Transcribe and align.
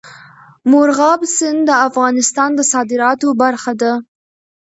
مورغاب 0.71 1.21
سیند 1.37 1.59
د 1.69 1.71
افغانستان 1.87 2.49
د 2.55 2.59
صادراتو 2.73 3.27
برخه 3.41 3.73
ده. 3.81 3.93